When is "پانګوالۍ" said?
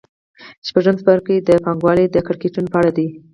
1.63-2.05